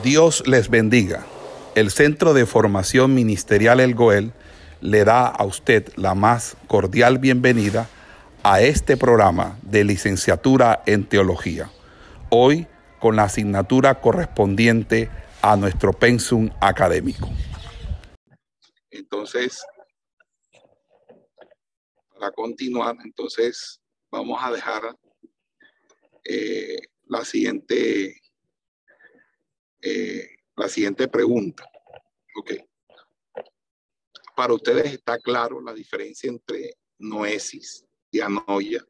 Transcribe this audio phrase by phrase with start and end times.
[0.00, 1.26] Dios les bendiga.
[1.74, 4.32] El Centro de Formación Ministerial El Goel
[4.80, 7.88] le da a usted la más cordial bienvenida
[8.42, 11.70] a este programa de licenciatura en teología.
[12.30, 12.66] Hoy
[13.00, 15.10] con la asignatura correspondiente
[15.42, 17.28] a nuestro pensum académico.
[18.90, 19.62] Entonces,
[22.14, 23.78] para continuar, entonces
[24.10, 24.96] vamos a dejar
[26.24, 26.78] eh,
[27.08, 28.21] la siguiente
[29.82, 31.68] eh, la siguiente pregunta.
[34.34, 38.84] Para ustedes está claro la diferencia entre noesis, dianoia,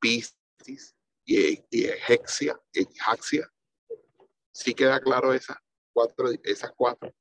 [0.00, 2.58] pistis y, y hexia,
[4.52, 5.60] ¿Sí queda claro esa
[5.92, 7.12] cuatro, esas cuatro?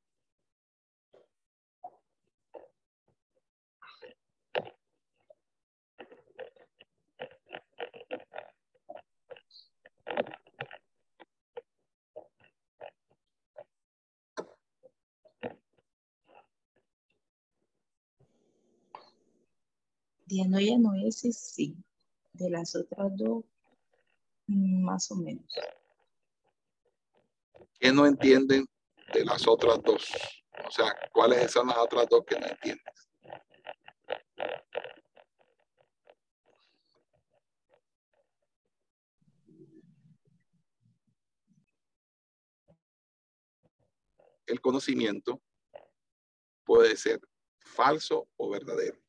[20.35, 21.77] Dianoia no es sí.
[22.33, 23.45] De las otras dos,
[24.47, 25.45] más o menos.
[27.79, 28.65] ¿Qué no entienden
[29.13, 30.09] de las otras dos?
[30.67, 33.09] O sea, ¿cuáles son las otras dos que no entiendes?
[44.45, 45.41] El conocimiento
[46.65, 47.21] puede ser
[47.57, 49.04] falso o verdadero.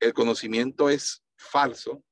[0.00, 2.02] El conocimiento es falso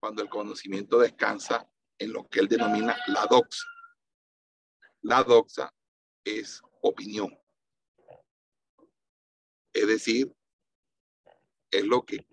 [0.00, 3.66] cuando el conocimiento descansa en lo que él denomina la doxa.
[5.02, 5.70] La doxa
[6.24, 7.38] es opinión.
[9.74, 10.34] Es decir,
[11.70, 12.26] es lo que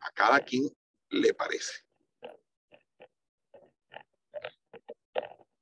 [0.00, 0.68] a cada quien
[1.10, 1.84] le parece.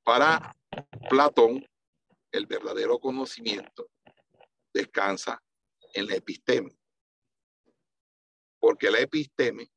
[0.03, 0.55] Para
[1.07, 1.63] Platón,
[2.31, 3.91] el verdadero conocimiento
[4.73, 5.39] descansa
[5.93, 6.78] en la episteme
[8.59, 9.71] porque la episteme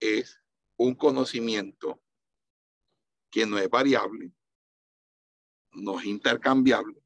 [0.00, 0.40] es
[0.76, 2.02] un conocimiento
[3.30, 4.32] que no es variable,
[5.72, 7.02] no es intercambiable,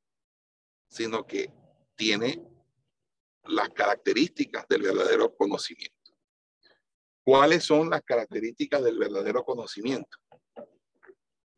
[0.88, 1.52] sino que
[1.94, 2.42] tiene
[3.44, 5.94] las características del verdadero conocimiento.
[7.22, 10.18] ¿Cuáles son las características del verdadero conocimiento?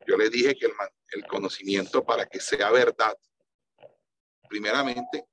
[0.09, 0.65] Yo le dije que
[1.11, 3.15] el, conocimiento para que sea verdad,
[4.49, 5.27] primeramente,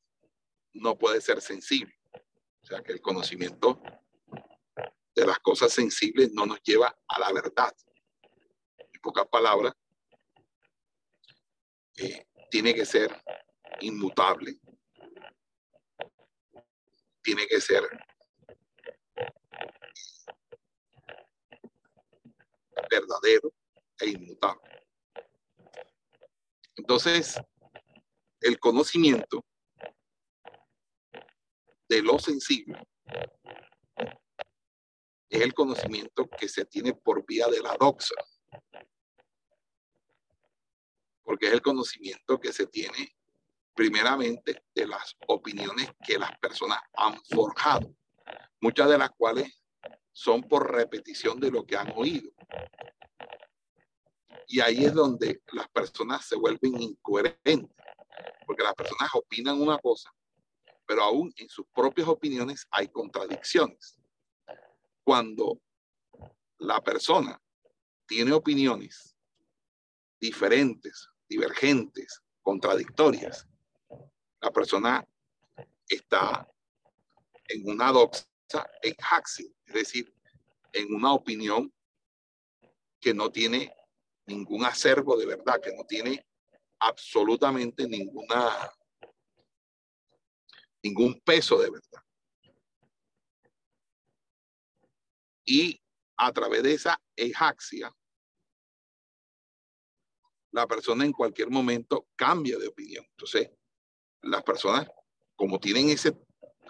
[0.75, 1.99] no puede ser sensible.
[2.63, 3.81] O sea, que el conocimiento
[5.15, 7.75] de las cosas sensibles no nos lleva a la verdad.
[8.77, 9.73] En pocas palabras,
[11.97, 13.19] eh, tiene que ser
[13.81, 14.61] inmutable.
[17.23, 17.83] Tiene que ser
[22.91, 23.55] verdadero
[24.01, 24.87] e inmutable.
[26.77, 27.41] Entonces,
[28.41, 29.45] el conocimiento
[31.89, 32.87] de lo sensible
[35.29, 38.15] es el conocimiento que se tiene por vía de la doxa,
[41.23, 43.17] porque es el conocimiento que se tiene
[43.75, 47.95] primeramente de las opiniones que las personas han forjado,
[48.61, 49.63] muchas de las cuales
[50.13, 52.31] son por repetición de lo que han oído.
[54.47, 57.77] Y ahí es donde las personas se vuelven incoherentes,
[58.47, 60.13] porque las personas opinan una cosa,
[60.87, 63.99] pero aún en sus propias opiniones hay contradicciones.
[65.03, 65.61] Cuando
[66.59, 67.41] la persona
[68.07, 69.17] tiene opiniones
[70.21, 73.47] diferentes, divergentes, contradictorias,
[74.41, 75.05] la persona
[75.89, 76.49] está
[77.49, 78.29] en una doxa,
[78.83, 78.95] en
[79.67, 80.15] es decir,
[80.73, 81.73] en una opinión
[83.01, 83.73] que no tiene
[84.27, 86.27] ningún acervo de verdad, que no tiene
[86.81, 88.71] absolutamente ninguna,
[90.83, 92.03] ningún peso de verdad.
[95.45, 95.81] Y
[96.17, 97.95] a través de esa ejaxia,
[100.51, 103.05] la persona en cualquier momento cambia de opinión.
[103.11, 103.51] Entonces,
[104.23, 104.89] las personas,
[105.37, 106.15] como tienen esas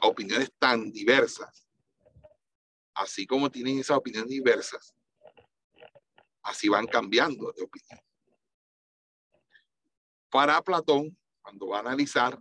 [0.02, 1.66] opiniones tan diversas,
[2.94, 4.95] así como tienen esas opiniones diversas,
[6.46, 8.00] así van cambiando de opinión.
[10.30, 12.40] Para Platón, cuando va a analizar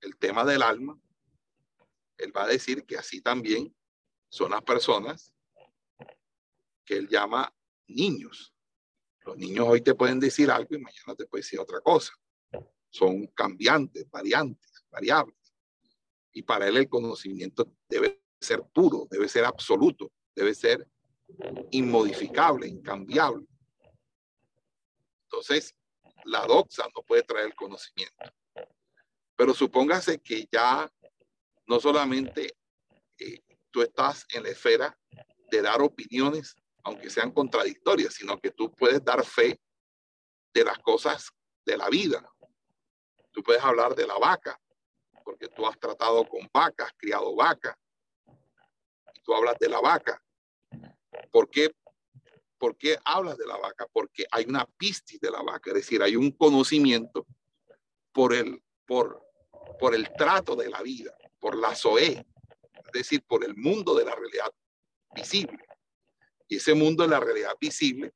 [0.00, 0.98] el tema del alma,
[2.16, 3.74] él va a decir que así también
[4.30, 5.34] son las personas
[6.84, 7.54] que él llama
[7.86, 8.54] niños.
[9.24, 12.14] Los niños hoy te pueden decir algo y mañana te pueden decir otra cosa.
[12.88, 15.36] Son cambiantes, variantes, variables.
[16.32, 20.88] Y para él el conocimiento debe ser puro, debe ser absoluto, debe ser
[21.70, 23.46] inmodificable, incambiable.
[25.24, 25.74] Entonces,
[26.24, 28.32] la doxa no puede traer conocimiento.
[29.36, 30.90] Pero supóngase que ya
[31.66, 32.56] no solamente
[33.18, 33.40] eh,
[33.70, 34.98] tú estás en la esfera
[35.50, 39.60] de dar opiniones, aunque sean contradictorias, sino que tú puedes dar fe
[40.54, 41.30] de las cosas
[41.64, 42.26] de la vida.
[43.32, 44.58] Tú puedes hablar de la vaca,
[45.24, 47.78] porque tú has tratado con vacas, criado vaca,
[49.14, 50.22] y tú hablas de la vaca.
[51.30, 51.74] ¿Por qué?
[52.58, 53.86] ¿Por qué hablas de la vaca?
[53.92, 57.26] Porque hay una pistis de la vaca, es decir, hay un conocimiento
[58.12, 59.22] por el, por,
[59.78, 62.26] por el trato de la vida, por la SOE,
[62.86, 64.50] es decir, por el mundo de la realidad
[65.14, 65.62] visible.
[66.48, 68.12] Y ese mundo de la realidad visible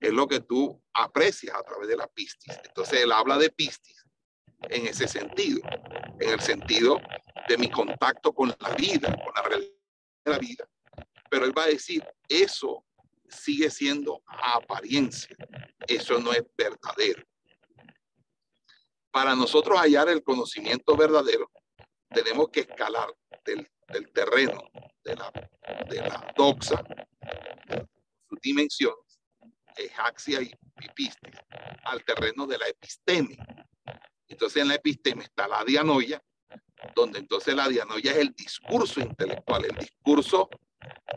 [0.00, 2.54] es lo que tú aprecias a través de la pistis.
[2.64, 4.04] Entonces él habla de pistis
[4.62, 5.60] en ese sentido,
[6.20, 7.00] en el sentido
[7.48, 9.72] de mi contacto con la vida, con la realidad
[10.24, 10.68] de la vida.
[11.34, 12.86] Pero él va a decir, eso
[13.28, 15.36] sigue siendo apariencia,
[15.88, 17.24] eso no es verdadero.
[19.10, 21.50] Para nosotros hallar el conocimiento verdadero,
[22.10, 23.12] tenemos que escalar
[23.44, 23.68] del,
[24.12, 24.62] terreno
[25.02, 25.32] de la,
[25.88, 26.84] de la doxa,
[28.28, 29.20] sus dimensiones,
[29.76, 31.34] ejaxia y pipistis,
[31.82, 33.36] al terreno de la episteme.
[34.28, 36.22] Entonces en la episteme está la dianoia,
[36.94, 40.48] donde entonces la dianoia es el discurso intelectual, el discurso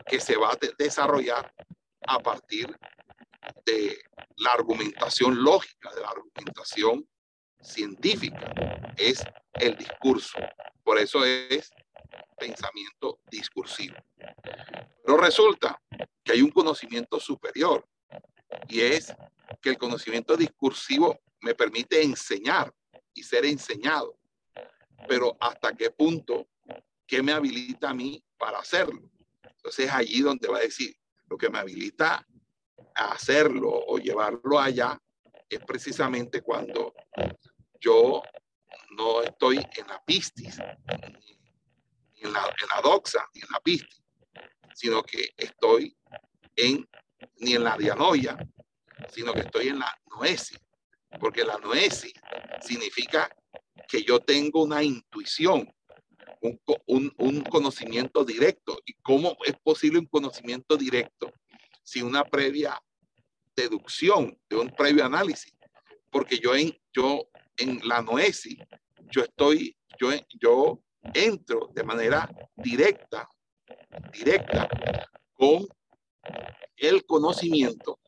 [0.06, 1.52] que se va a desarrollar
[2.06, 2.74] a partir
[3.64, 3.98] de
[4.36, 7.08] la argumentación lógica, de la argumentación
[7.60, 8.52] científica,
[8.96, 9.22] es
[9.54, 10.38] el discurso.
[10.82, 11.70] Por eso es
[12.38, 13.96] pensamiento discursivo.
[15.04, 15.80] Pero resulta
[16.22, 17.86] que hay un conocimiento superior
[18.68, 19.12] y es
[19.60, 22.72] que el conocimiento discursivo me permite enseñar
[23.14, 24.18] y ser enseñado.
[25.08, 26.48] Pero hasta qué punto,
[27.06, 29.10] ¿qué me habilita a mí para hacerlo?
[29.68, 30.96] Entonces es allí donde va a decir,
[31.28, 32.26] lo que me habilita
[32.94, 34.98] a hacerlo o llevarlo allá
[35.46, 36.94] es precisamente cuando
[37.78, 38.22] yo
[38.96, 40.56] no estoy en la pistis,
[42.14, 42.50] ni en la,
[42.82, 44.02] doxa, ni en la pistis,
[44.74, 45.94] sino que estoy
[46.56, 46.88] en,
[47.36, 48.38] ni en la dianoia,
[49.12, 50.58] sino que estoy en la noesis,
[51.20, 52.14] porque la noesis
[52.62, 53.28] significa
[53.86, 55.70] que yo tengo una intuición,
[56.40, 58.67] un, un, un, conocimiento directo.
[59.08, 61.32] ¿Y cómo es posible un conocimiento directo
[61.82, 62.78] sin una previa
[63.56, 65.54] deducción, de un previo análisis?
[66.10, 67.26] Porque yo en, yo
[67.56, 68.58] en la noesis,
[69.10, 70.82] yo estoy, yo, yo
[71.14, 73.26] entro de manera directa,
[74.12, 74.68] directa
[75.32, 75.66] con
[76.76, 77.98] el conocimiento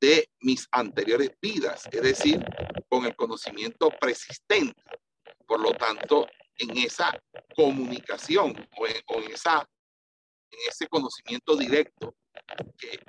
[0.00, 2.44] de mis anteriores vidas, es decir,
[2.88, 4.80] con el conocimiento persistente.
[5.48, 6.28] Por lo tanto,
[6.60, 7.20] en esa
[7.56, 9.68] comunicación o en, esa,
[10.68, 12.16] ese conocimiento directo
[12.78, 13.00] que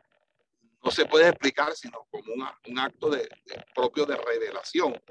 [0.84, 3.30] no se puede explicar sino como un acto de,
[3.74, 5.02] propio de revelación.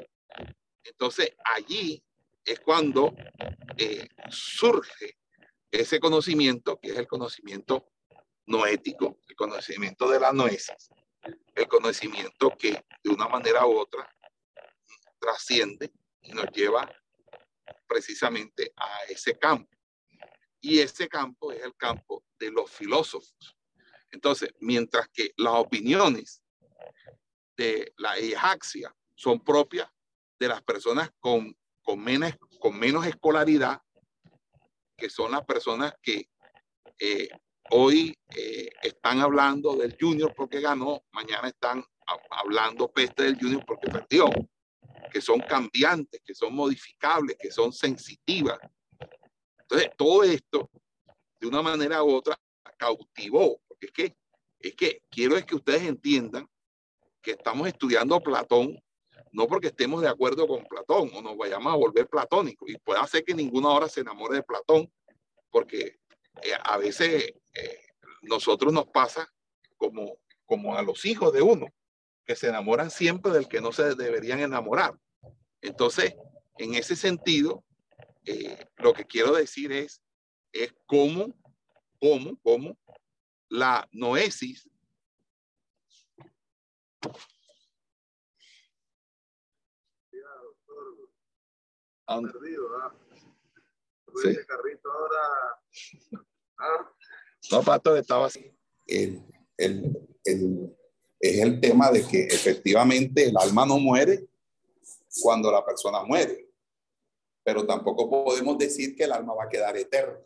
[0.82, 2.02] Entonces allí
[2.44, 3.14] es cuando
[3.76, 5.16] eh, surge
[5.70, 7.86] ese conocimiento, que es el conocimiento
[8.46, 10.90] noético, el conocimiento de la noesis,
[11.54, 14.08] el conocimiento que de una manera u otra
[15.20, 15.92] trasciende
[16.22, 16.90] y nos lleva
[17.86, 19.70] precisamente a ese campo.
[20.60, 23.56] Y ese campo es el campo de los filósofos.
[24.10, 26.42] Entonces, mientras que las opiniones
[27.56, 29.88] de la ejaxia son propias
[30.38, 33.80] de las personas con, con, menos, con menos escolaridad,
[34.96, 36.28] que son las personas que
[36.98, 37.28] eh,
[37.70, 41.84] hoy eh, están hablando del junior porque ganó, mañana están
[42.30, 44.28] hablando peste del junior porque perdió,
[45.10, 48.58] que son cambiantes, que son modificables, que son sensitivas.
[49.70, 50.68] Entonces, todo esto,
[51.38, 52.36] de una manera u otra,
[52.76, 54.16] cautivó, es que,
[54.58, 56.48] es que quiero es que ustedes entiendan
[57.22, 58.82] que estamos estudiando Platón,
[59.30, 62.98] no porque estemos de acuerdo con Platón o nos vayamos a volver platónicos, y puede
[62.98, 64.92] hacer que ninguna hora se enamore de Platón,
[65.50, 66.00] porque
[66.42, 67.80] eh, a veces eh,
[68.22, 69.32] nosotros nos pasa
[69.76, 71.68] como, como a los hijos de uno,
[72.24, 74.98] que se enamoran siempre del que no se deberían enamorar.
[75.60, 76.16] Entonces,
[76.58, 77.64] en ese sentido,
[78.26, 80.02] eh, lo que quiero decir es,
[80.52, 81.34] es cómo,
[82.00, 82.76] cómo, cómo
[83.48, 84.68] la noesis
[92.18, 92.94] perdido, ¿ah?
[94.22, 94.36] Sí.
[94.46, 95.18] carrito ahora.
[96.58, 96.92] ¿ah?
[97.52, 98.52] No, Pato, estaba así.
[98.86, 99.22] El,
[99.56, 100.76] el, el,
[101.20, 104.28] es el tema de que efectivamente el alma no muere
[105.22, 106.49] cuando la persona muere,
[107.42, 110.18] pero tampoco podemos decir que el alma va a quedar eterna.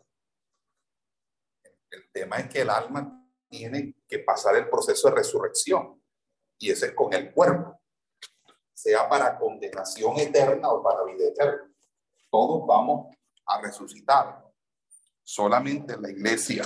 [1.89, 6.01] El tema es que el alma tiene que pasar el proceso de resurrección
[6.57, 7.79] y ese es con el cuerpo,
[8.73, 11.71] sea para condenación eterna o para vida eterna.
[12.29, 14.43] Todos vamos a resucitar.
[15.23, 16.65] Solamente la iglesia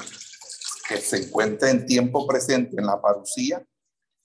[0.87, 3.65] que se encuentra en tiempo presente en la parucía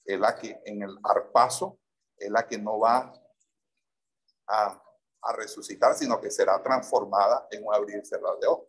[0.04, 1.78] es la que en el arpaso
[2.16, 3.12] es la que no va
[4.47, 4.84] a,
[5.25, 8.69] a resucitar, sino que será transformada en un abrir y cerrar de ojos.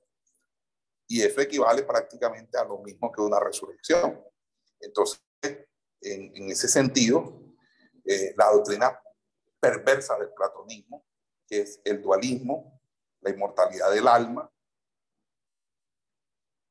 [1.07, 4.23] Y eso equivale prácticamente a lo mismo que una resurrección.
[4.79, 5.21] Entonces,
[6.01, 7.41] en, ese sentido,
[8.05, 8.99] eh, la doctrina
[9.59, 11.05] perversa del platonismo,
[11.47, 12.81] que es el dualismo,
[13.21, 14.51] la inmortalidad del alma,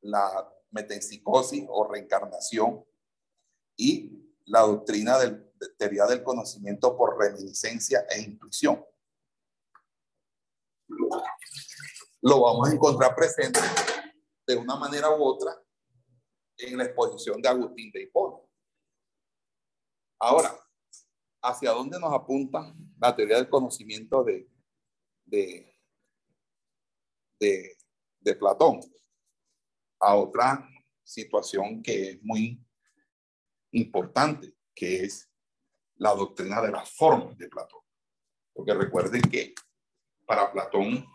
[0.01, 2.85] la metempsicosis o reencarnación
[3.77, 5.31] y la doctrina de
[5.79, 8.84] teoría del conocimiento por reminiscencia e intuición.
[12.23, 13.61] Lo vamos a encontrar presente
[14.47, 15.53] de una manera u otra
[16.57, 18.39] en la exposición de Agustín de Hipona.
[20.19, 20.59] Ahora,
[21.43, 24.49] ¿hacia dónde nos apunta la teoría del conocimiento de,
[25.25, 25.77] de,
[27.39, 27.77] de,
[28.21, 28.81] de Platón?
[30.01, 30.69] A otra
[31.03, 32.63] situación que es muy
[33.73, 35.31] importante, que es
[35.97, 37.81] la doctrina de las formas de Platón.
[38.53, 39.55] Porque recuerden que
[40.27, 41.07] para Platón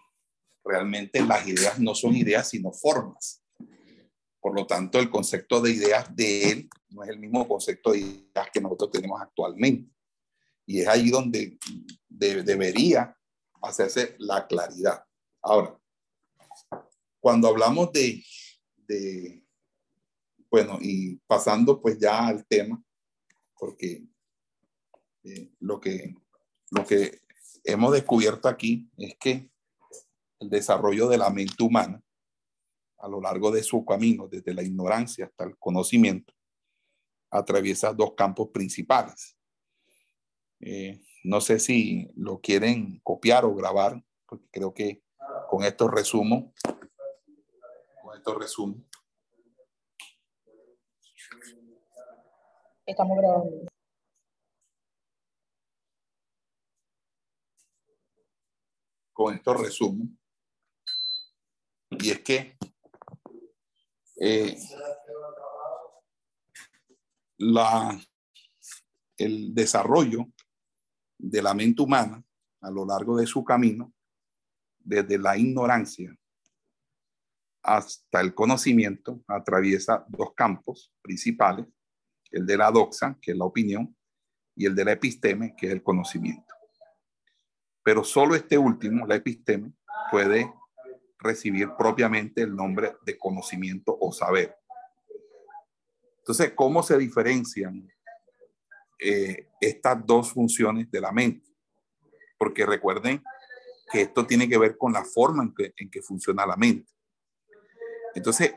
[0.63, 3.43] realmente las ideas no son ideas, sino formas.
[4.39, 7.99] Por lo tanto, el concepto de ideas de él no es el mismo concepto de
[7.99, 9.91] ideas que nosotros tenemos actualmente.
[10.65, 11.57] Y es ahí donde
[12.07, 13.15] debería
[13.61, 15.03] hacerse la claridad.
[15.41, 15.77] Ahora,
[17.19, 18.23] cuando hablamos de,
[18.87, 19.43] de,
[20.49, 22.81] bueno, y pasando pues ya al tema,
[23.57, 24.05] porque
[25.23, 26.15] eh, lo, que,
[26.71, 27.21] lo que
[27.71, 29.49] hemos descubierto aquí es que
[30.39, 32.01] el desarrollo de la mente humana
[32.97, 36.33] a lo largo de su camino, desde la ignorancia hasta el conocimiento,
[37.31, 39.37] atraviesa dos campos principales.
[40.59, 45.03] Eh, no sé si lo quieren copiar o grabar, porque creo que
[45.49, 46.53] con esto resumo.
[48.01, 48.75] Con esto resumo.
[52.85, 53.78] Estamos grabando.
[59.19, 60.07] Con esto resumo.
[61.89, 62.57] Y es que
[64.21, 64.57] eh,
[67.37, 67.99] la,
[69.17, 70.25] el desarrollo
[71.17, 72.23] de la mente humana
[72.61, 73.93] a lo largo de su camino,
[74.79, 76.17] desde la ignorancia
[77.61, 81.67] hasta el conocimiento, atraviesa dos campos principales,
[82.31, 83.93] el de la doxa, que es la opinión,
[84.55, 86.48] y el de la episteme, que es el conocimiento.
[87.83, 89.73] Pero solo este último, la episteme,
[90.11, 90.51] puede
[91.19, 94.55] recibir propiamente el nombre de conocimiento o saber.
[96.19, 97.87] Entonces, ¿cómo se diferencian
[98.99, 101.47] eh, estas dos funciones de la mente?
[102.37, 103.23] Porque recuerden
[103.91, 106.91] que esto tiene que ver con la forma en que, funciona la mente.
[108.13, 108.53] Entonces,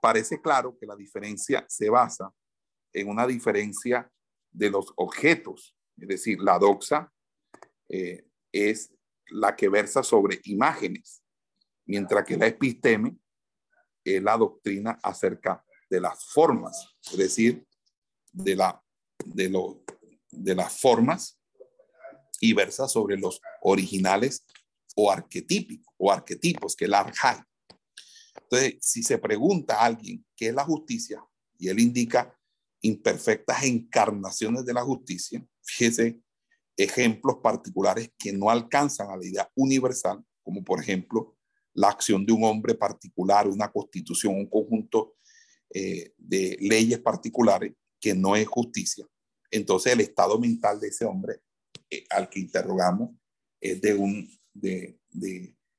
[0.00, 2.32] parece claro que la diferencia se basa
[2.92, 4.10] en una diferencia
[4.50, 7.12] de los objetos, es decir, la doxa
[7.88, 8.25] eh,
[8.56, 8.92] es
[9.28, 11.22] la que versa sobre imágenes
[11.86, 13.16] mientras que la episteme
[14.04, 17.66] es la doctrina acerca de las formas, es decir,
[18.32, 18.82] de, la,
[19.24, 19.82] de, lo,
[20.30, 21.40] de las formas
[22.40, 24.44] y versa sobre los originales
[24.94, 27.38] o arquetípicos o arquetipos, que es la arjai.
[28.42, 31.24] Entonces, si se pregunta a alguien qué es la justicia
[31.58, 32.36] y él indica
[32.82, 36.20] imperfectas encarnaciones de la justicia, fíjese
[36.76, 41.36] ejemplos particulares que no alcanzan a la idea universal, como por ejemplo
[41.72, 45.16] la acción de un hombre particular, una constitución, un conjunto
[45.70, 49.06] eh, de leyes particulares que no es justicia.
[49.50, 51.40] Entonces el estado mental de ese hombre
[51.90, 53.10] eh, al que interrogamos
[53.60, 54.98] es de un, de,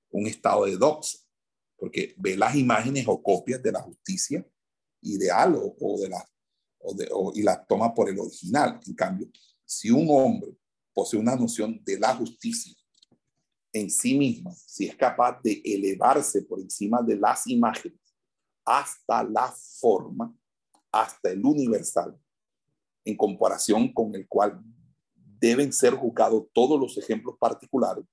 [0.10, 1.20] un estado de doxa,
[1.75, 4.46] porque ve las imágenes o copias de la justicia
[5.01, 6.30] ideal o, o de la,
[6.80, 8.80] o de, y las toma por el original.
[8.86, 9.30] En cambio,
[9.63, 10.58] si un hombre
[10.98, 12.75] posee una noción de la justicia
[13.72, 18.00] en sí misma, si es capaz de elevarse por encima de las imágenes
[18.66, 20.36] hasta la forma,
[20.92, 22.20] hasta el universal,
[23.06, 24.60] en comparación con el cual
[25.13, 28.04] deben ser juzgados todos los ejemplos particulares,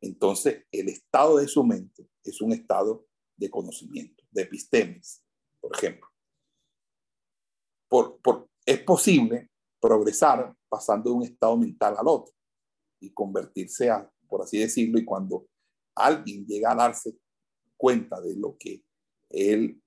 [0.00, 5.20] entonces el estado de su mente es un estado de conocimiento, de epistemes,
[5.60, 6.08] por ejemplo.
[7.88, 12.34] Por, por, es posible progresar pasando de un estado mental al otro
[13.00, 15.46] y convertirse a por así decirlo, y cuando
[15.94, 17.16] alguien llega a darse
[17.76, 18.82] cuenta de lo que
[19.30, 19.80] él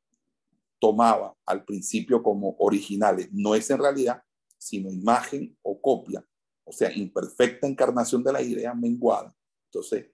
[0.80, 4.24] tomaba al principio como originales no es en realidad,
[4.58, 6.26] sino imagen o copia,
[6.64, 9.36] o sea, imperfecta encarnación de la idea menguada.
[9.66, 10.12] Entonces,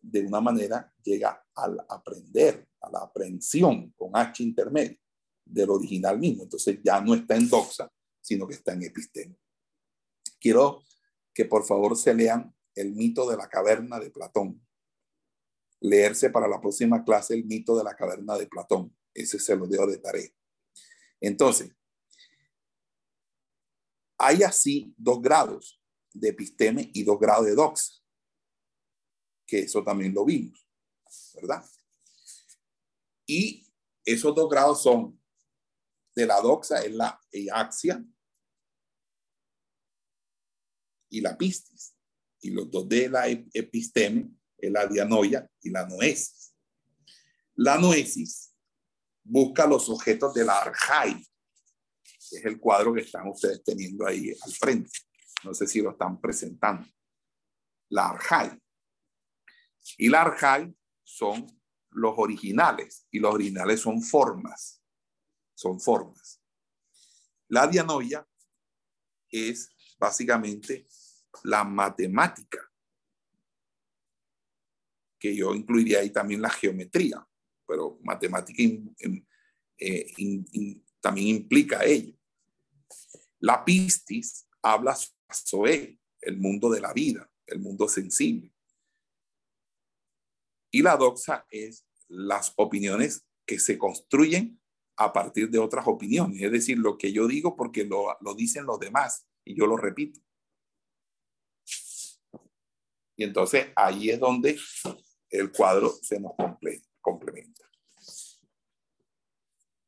[0.00, 4.96] de una manera llega al aprender, a la aprehensión con H intermedio
[5.44, 6.44] del original mismo.
[6.44, 7.90] Entonces ya no está en doxa,
[8.22, 9.34] sino que está en epistema.
[10.44, 10.84] Quiero
[11.32, 14.62] que por favor se lean el mito de la caverna de Platón.
[15.80, 18.94] Leerse para la próxima clase el mito de la caverna de Platón.
[19.14, 20.28] Ese se lo dejo de tarea.
[21.18, 21.74] Entonces,
[24.18, 25.82] hay así dos grados
[26.12, 27.94] de episteme y dos grados de doxa,
[29.46, 30.68] que eso también lo vimos,
[31.36, 31.64] ¿verdad?
[33.24, 33.66] Y
[34.04, 35.18] esos dos grados son
[36.14, 38.04] de la doxa, es la eaxia
[41.14, 41.94] y la pistis.
[42.40, 44.28] Y los dos de la episteme
[44.58, 46.54] es la dianoia y la noesis.
[47.54, 48.52] La noesis
[49.22, 51.14] busca los objetos de la arjai,
[52.02, 54.90] que es el cuadro que están ustedes teniendo ahí al frente.
[55.44, 56.86] No sé si lo están presentando.
[57.90, 58.58] La arjai.
[59.98, 61.46] Y la arjai son
[61.90, 64.82] los originales, y los originales son formas.
[65.54, 66.42] Son formas.
[67.48, 68.26] La dianoia
[69.28, 70.88] es básicamente
[71.42, 72.70] la matemática,
[75.18, 77.26] que yo incluiría ahí también la geometría
[77.66, 78.62] pero matemática
[79.78, 80.12] eh,
[81.00, 82.14] también implica ello.
[83.40, 84.96] La pistis habla
[85.30, 88.54] sobre el mundo de la vida, el mundo sensible.
[90.70, 94.60] Y la doxa es las opiniones que se construyen
[94.96, 98.64] a partir de otras opiniones, es decir, lo que yo digo porque lo, lo dicen
[98.64, 100.20] los demás y yo lo repito.
[103.16, 104.58] Y entonces ahí es donde
[105.30, 106.32] el cuadro se nos
[107.00, 107.68] complementa.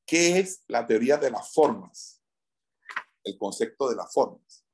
[0.07, 2.23] ¿Qué es la teoría de las formas?
[3.25, 4.65] El concepto de las formas.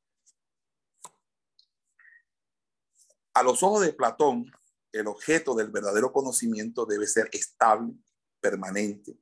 [3.35, 4.53] A los ojos de Platón,
[4.93, 7.95] el objeto del verdadero conocimiento debe ser estable,
[8.41, 9.19] permanente,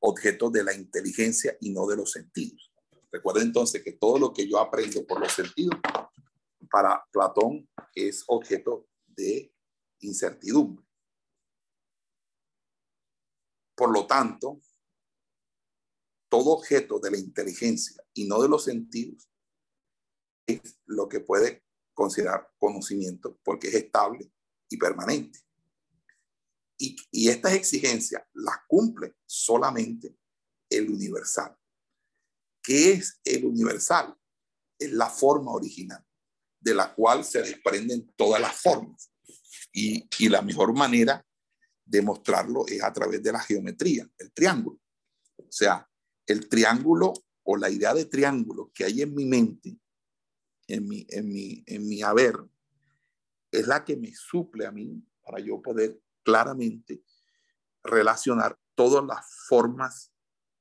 [0.00, 2.70] objeto de la inteligencia y no de los sentidos.
[3.10, 5.78] Recuerden entonces que todo lo que yo aprendo por los sentidos,
[6.68, 9.52] para Platón es objeto de
[10.00, 10.84] incertidumbre.
[13.76, 14.60] Por lo tanto,
[16.28, 19.28] todo objeto de la inteligencia y no de los sentidos
[20.46, 24.30] es lo que puede considerar conocimiento porque es estable
[24.68, 25.40] y permanente.
[26.76, 30.18] Y, estas exigencias las cumple solamente
[30.68, 31.56] el universal.
[32.62, 34.14] ¿Qué es el universal?
[34.78, 36.04] Es la forma original
[36.64, 39.10] de la cual se desprenden todas las formas.
[39.72, 41.24] Y, la mejor manera
[41.84, 44.80] de mostrarlo es a través de la geometría, el triángulo.
[45.36, 45.86] O sea,
[46.26, 49.78] el triángulo o la idea de triángulo que hay en mi mente,
[50.66, 52.36] en mi, en mi, en mi haber,
[53.50, 57.02] es la que me suple a mí para yo poder claramente
[57.82, 60.10] relacionar todas las formas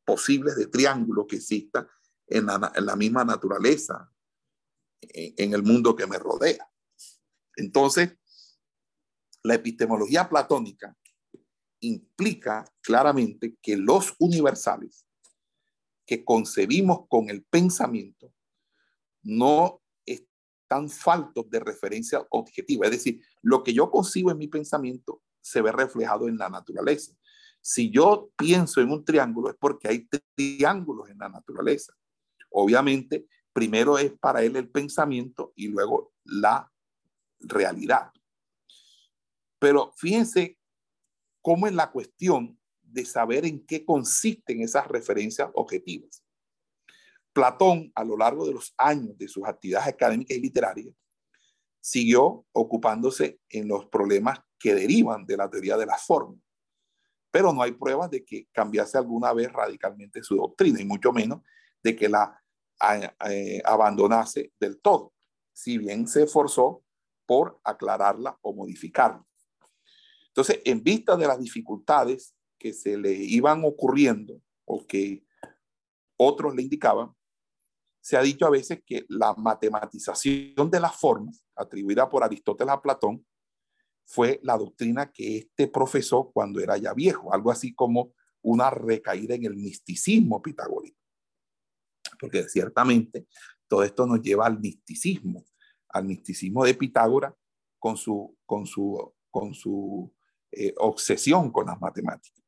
[0.04, 1.88] posibles de triángulo que exista
[2.28, 4.12] en la, misma naturaleza,
[5.10, 6.70] en, el mundo que me rodea.
[7.56, 8.18] Entonces,
[9.44, 10.96] la epistemología platónica
[11.82, 15.06] implica claramente que los universales
[16.06, 18.34] que concebimos con el pensamiento
[19.22, 22.86] no están faltos de referencia objetiva.
[22.86, 27.14] Es decir, lo que yo concibo en mi pensamiento se ve reflejado en la naturaleza.
[27.62, 31.94] Si yo pienso en un triángulo es porque hay triángulos en la naturaleza.
[32.50, 36.72] Obviamente, primero es para él el pensamiento y luego la
[37.40, 38.12] realidad.
[39.60, 40.58] Pero fíjense
[41.42, 46.24] cómo es la cuestión de saber en qué consisten esas referencias objetivas.
[47.32, 50.96] Platón, a lo largo de los años de sus actividades académicas y literarias,
[51.80, 56.40] siguió ocupándose en los problemas que derivan de la teoría de las formas.
[57.32, 61.42] Pero no hay pruebas de que cambiase alguna vez radicalmente su doctrina, y mucho menos
[61.82, 62.43] de que la
[63.30, 65.14] eh, abandonase del todo,
[65.54, 66.84] si bien se esforzó
[67.26, 69.26] por aclararla o modificarla.
[70.28, 75.24] Entonces, en vista de las dificultades que se le iban ocurriendo o que
[76.18, 77.14] otros le indicaban,
[78.02, 82.82] se ha dicho a veces que la matematización de las formas, atribuida por Aristóteles a
[82.82, 83.26] Platón,
[84.06, 89.36] fue la doctrina que este profesó cuando era ya viejo, algo así como una recaída
[89.36, 91.03] en el misticismo pitagórico.
[92.24, 93.28] Porque ciertamente
[93.68, 95.44] todo esto nos lleva al misticismo,
[95.90, 97.34] al misticismo de Pitágoras
[97.78, 100.10] con su, con su, con su
[100.54, 102.42] eh, obsesión con las matemáticas.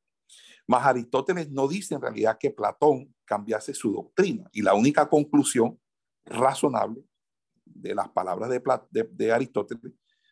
[0.65, 5.77] Más Aristóteles no dice en realidad que Platón cambiase su doctrina y la única conclusión
[6.23, 7.03] razonable
[7.65, 9.91] de las palabras de, de Aristóteles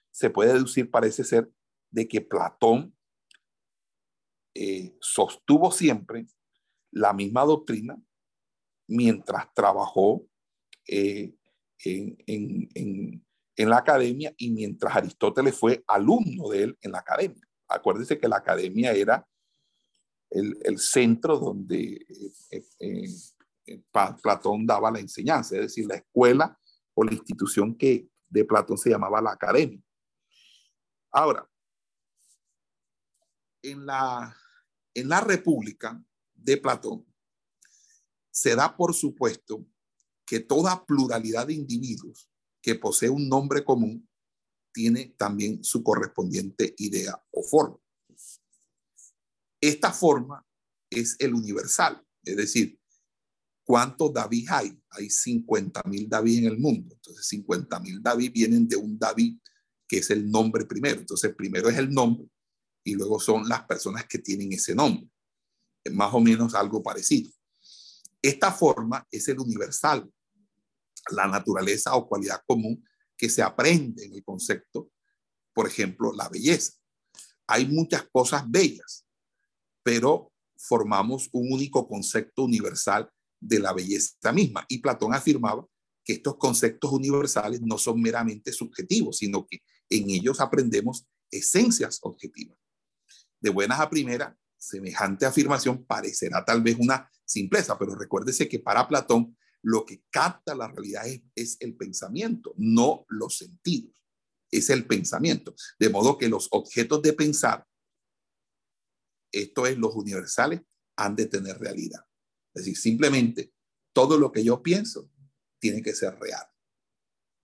[0.10, 1.52] se puede deducir, parece ser,
[1.92, 2.96] de que Platón
[4.56, 6.28] eh, sostuvo siempre
[6.92, 8.02] la misma doctrina
[8.88, 10.26] mientras trabajó
[10.88, 11.34] eh,
[11.86, 13.22] en,
[13.56, 17.48] la academia y mientras Aristóteles fue alumno de él en la academia.
[17.68, 19.28] Acuérdense que la academia era
[20.30, 22.06] el, centro donde
[22.50, 23.84] eh,
[24.22, 26.58] Platón daba la enseñanza, es decir, la escuela
[26.96, 29.80] o la institución que de Platón se llamaba la academia.
[31.12, 31.48] Ahora,
[33.62, 34.36] en la,
[34.94, 37.13] en la República de Platón
[38.34, 39.66] se da por supuesto
[40.26, 42.30] que toda pluralidad de individuos
[42.62, 44.10] que posee un nombre común
[44.74, 47.78] tiene también su correspondiente idea o forma.
[49.62, 50.44] Esta forma
[50.90, 52.80] es el universal, es decir,
[53.64, 54.82] ¿cuántos David hay?
[54.90, 56.96] Hay 50 mil David en el mundo.
[56.96, 59.38] Entonces, 50 mil David vienen de un David
[59.88, 61.02] que es el nombre primero.
[61.02, 62.28] Entonces, primero es el nombre
[62.84, 65.08] y luego son las personas que tienen ese nombre.
[65.92, 67.32] Más o menos algo parecido.
[68.24, 70.10] Esta forma es el universal,
[71.12, 72.82] la naturaleza o cualidad común
[73.18, 74.90] que se aprende en el concepto,
[75.54, 76.72] por ejemplo, la belleza.
[77.48, 79.06] Hay muchas cosas bellas,
[79.84, 84.66] pero formamos un único concepto universal de la belleza misma.
[84.70, 85.68] Y Platón afirmaba
[86.06, 92.58] que estos conceptos universales no son meramente subjetivos, sino que en ellos aprendemos esencias objetivas.
[93.42, 98.88] De buenas a primeras, semejante afirmación parecerá tal vez una simpleza, pero recuérdese que para
[98.88, 103.94] Platón lo que capta la realidad es, el pensamiento, no los sentidos.
[104.52, 105.56] Es el pensamiento.
[105.80, 107.66] De modo que los objetos de pensar,
[109.32, 110.62] esto es los universales,
[110.96, 112.06] han de tener realidad.
[112.54, 113.54] Es decir, simplemente
[113.94, 115.10] todo lo que yo pienso
[115.60, 116.46] tiene que ser real.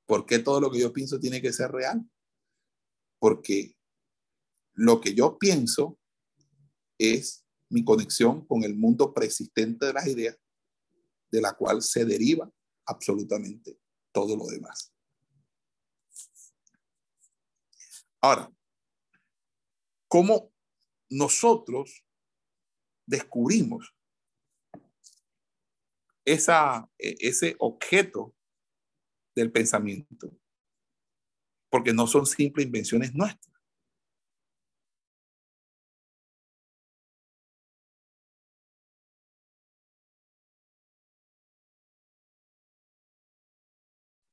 [0.06, 2.08] ¿Por qué todo lo que yo pienso tiene que ser real?
[3.18, 3.76] Porque
[4.74, 6.00] lo que yo pienso
[7.00, 10.38] es mi conexión con el mundo preexistente de las ideas,
[11.32, 12.52] de la cual se deriva
[12.86, 13.80] absolutamente
[14.12, 14.92] todo lo demás.
[18.22, 18.52] Ahora,
[20.08, 20.52] ¿cómo
[21.10, 22.04] nosotros
[23.06, 23.96] descubrimos
[26.26, 28.36] esa, e, ese objeto
[29.36, 30.36] del pensamiento?
[31.70, 33.49] Porque no son simples invenciones nuestras.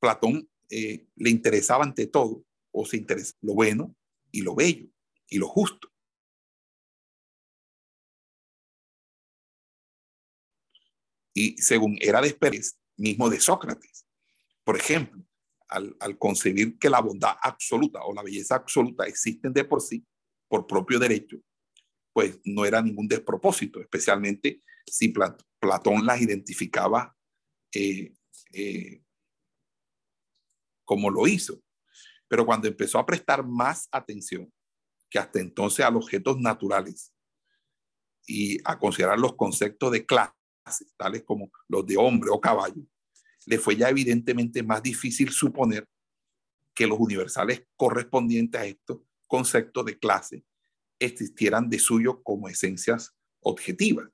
[0.07, 3.93] Platón eh, le interesaba ante todo, o se interesa, lo bueno
[4.31, 4.87] y lo bello
[5.29, 5.89] y lo justo.
[11.35, 14.07] Y según era de Pérez, mismo de Sócrates,
[14.63, 15.25] por ejemplo,
[15.69, 20.07] al, al, concebir que la bondad absoluta o la belleza absoluta existen de por sí,
[20.47, 21.39] por propio derecho,
[22.13, 25.13] pues no era ningún despropósito, especialmente si
[25.59, 27.13] Platón las identificaba
[27.73, 28.15] eh,
[28.53, 29.03] eh,
[30.87, 31.61] como lo hizo.
[32.29, 34.51] Pero cuando empezó a prestar más atención
[35.11, 37.13] que hasta entonces a los objetos naturales
[38.27, 40.35] y a considerar los conceptos de clases,
[40.97, 42.83] tales como los de hombre o caballo,
[43.45, 45.87] le fue ya evidentemente más difícil suponer
[46.75, 50.45] que los universales correspondientes a estos conceptos de clase
[50.99, 54.09] existieran de suyo como esencias objetivas.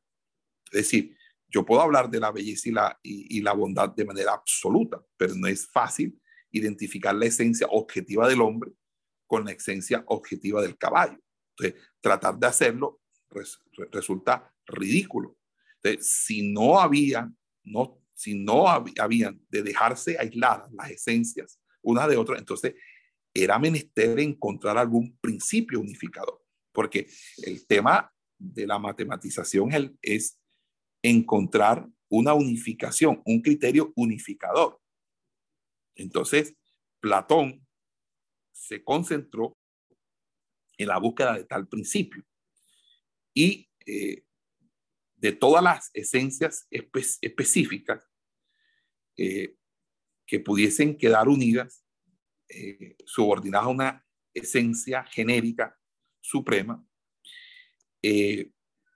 [0.66, 1.16] Es decir,
[1.48, 5.34] yo puedo hablar de la belleza y la, y la bondad de manera absoluta, pero
[5.34, 6.18] no es fácil
[6.52, 8.72] identificar la esencia objetiva del hombre
[9.26, 11.18] con la esencia objetiva del caballo.
[11.56, 13.00] Entonces, tratar de hacerlo
[13.90, 15.36] resulta ridículo.
[15.82, 17.30] Entonces, si no había,
[17.64, 22.74] no, si no habían de dejarse aisladas las esencias una de otra, entonces
[23.34, 29.70] era menester encontrar algún principio unificador, porque el tema de la matematización
[30.02, 30.38] es
[31.02, 34.78] encontrar una unificación, un criterio unificador.
[35.94, 36.56] Entonces,
[37.00, 37.66] Platón
[38.52, 39.56] se concentró
[40.78, 42.24] en la búsqueda de tal principio.
[43.34, 44.24] Y eh,
[45.16, 48.08] de todas las esencias específicas
[49.16, 49.56] eh,
[50.26, 51.84] que pudiesen quedar unidas,
[52.48, 55.78] eh, subordinadas a una esencia genérica
[56.20, 56.84] suprema,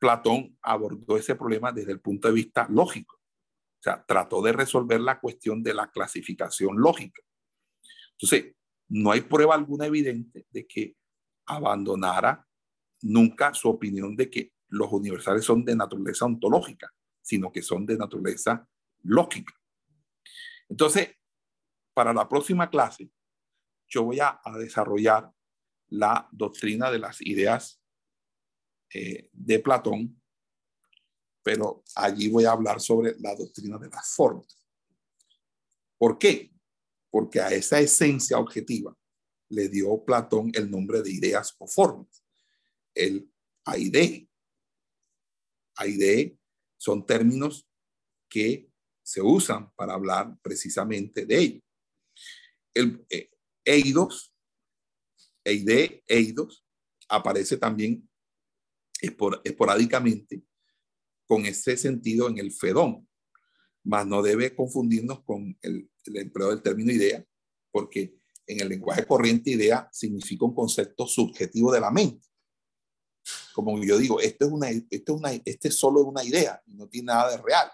[0.00, 3.15] Platón abordó ese problema desde el punto de vista lógico
[3.87, 7.22] sea, trató de resolver la cuestión de la clasificación lógica.
[8.12, 8.55] Entonces,
[8.88, 10.96] no hay prueba alguna evidente de que
[11.46, 12.46] abandonara
[13.03, 17.96] nunca su opinión de que los universales son de naturaleza ontológica, sino que son de
[17.96, 18.68] naturaleza
[19.03, 19.55] lógica.
[20.68, 21.11] Entonces,
[21.94, 23.11] para la próxima clase,
[23.88, 25.31] yo voy a, desarrollar
[25.88, 27.81] la doctrina de las ideas
[28.92, 30.20] eh, de Platón,
[31.46, 34.61] pero allí voy a hablar sobre la doctrina de las formas.
[35.96, 36.50] ¿Por qué?
[37.09, 38.98] Porque a esa esencia objetiva
[39.50, 42.24] le dio Platón el nombre de ideas o formas.
[42.92, 43.32] El
[43.64, 44.28] aide.
[45.76, 46.37] Aide
[46.76, 47.64] son términos
[48.28, 48.68] que
[49.04, 51.61] se usan para hablar precisamente de ello.
[52.74, 53.30] El eh,
[53.64, 54.35] eidos,
[55.44, 56.66] eide, eidos,
[57.09, 58.11] aparece también
[59.44, 60.42] esporádicamente
[61.26, 63.08] con ese sentido en el fedón,
[63.84, 67.24] mas no debe confundirnos con el, el empleo del término idea,
[67.70, 72.26] porque en el lenguaje corriente idea significa un concepto subjetivo de la mente.
[73.52, 76.88] Como yo digo, esto es, una, esto es, una, este es solo una idea no
[76.88, 77.70] tiene nada de real.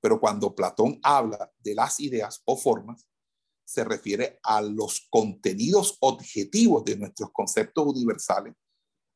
[0.00, 3.06] Pero cuando Platón habla de las ideas o formas,
[3.64, 8.54] se refiere a los contenidos objetivos de nuestros conceptos universales,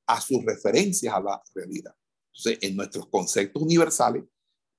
[0.06, 1.94] a sus referencias a la realidad.
[2.37, 4.25] Entonces, en nuestros conceptos universales,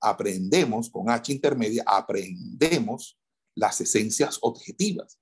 [0.02, 3.18] aprendemos, con H intermedia, aprendemos
[3.56, 5.20] las esencias objetivas.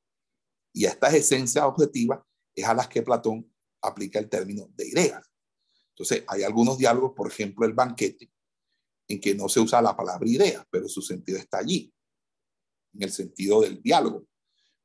[0.74, 2.20] Y a estas esencias objetivas
[2.56, 5.24] es a las que Platón aplica el término de ideas.
[5.90, 8.32] Entonces, hay algunos diálogos, por ejemplo, el banquete,
[9.08, 11.94] en que no se usa la palabra idea, pero su sentido está allí,
[12.94, 14.26] en el sentido del diálogo.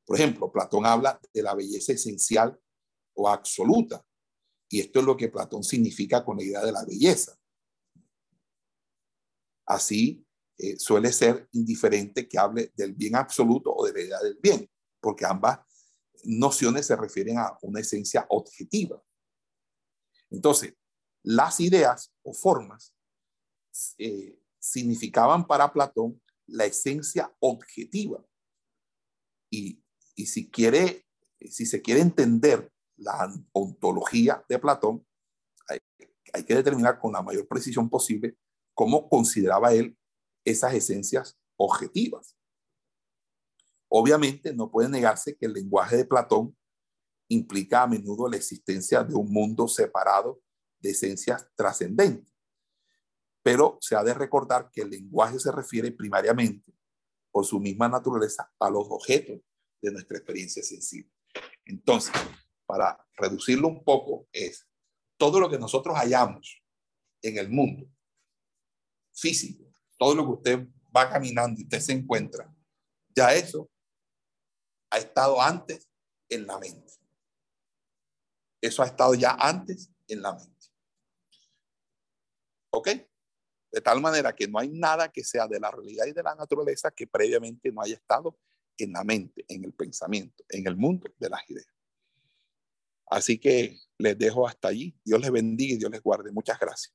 [0.05, 2.59] Por ejemplo, Platón habla de la belleza esencial
[3.15, 4.05] o absoluta,
[4.69, 7.38] y esto es lo que Platón significa con la idea de la belleza.
[9.69, 10.27] Así,
[10.57, 14.69] eh, suele ser indiferente que hable del bien absoluto o de la idea del bien,
[14.99, 15.61] porque ambas
[16.25, 19.01] nociones se refieren a una esencia objetiva.
[20.31, 20.75] Entonces,
[21.23, 22.95] las ideas o formas
[23.99, 28.25] eh, significaban para Platón la esencia objetiva.
[29.51, 31.07] Y, y si, quiere,
[31.41, 35.07] si se quiere entender la ontología de Platón,
[35.69, 35.79] hay,
[36.33, 38.39] hay que determinar con la mayor precisión posible
[38.79, 39.99] cómo consideraba él
[40.45, 42.37] esas esencias objetivas.
[43.89, 46.57] Obviamente no puede negarse que el lenguaje de Platón
[47.27, 50.41] implica a menudo la existencia de un mundo separado
[50.79, 52.33] de esencias trascendentes.
[53.43, 56.73] Pero se ha de recordar que el lenguaje se refiere primariamente,
[57.33, 59.41] por su misma naturaleza, a los objetos
[59.83, 61.11] de nuestra experiencia sensible.
[61.65, 62.13] Entonces,
[62.65, 64.69] para reducirlo un poco, es
[65.17, 66.63] todo lo que nosotros hallamos
[67.23, 67.91] en el mundo
[69.19, 69.65] físico,
[69.97, 72.53] todo lo que usted va caminando y usted se encuentra,
[73.15, 73.71] ya eso
[74.91, 75.89] ha estado antes
[76.29, 76.93] en la mente.
[78.61, 80.67] Eso ha estado ya antes en la mente.
[82.71, 82.89] ¿Ok?
[83.71, 86.35] De tal manera que no hay nada que sea de la realidad y de la
[86.35, 88.39] naturaleza que previamente no haya estado
[88.79, 91.67] en la mente, en el pensamiento, en el mundo de las ideas.
[93.11, 94.97] Así que les dejo hasta allí.
[95.05, 96.31] Dios les bendiga y Dios les guarde.
[96.31, 96.95] Muchas gracias.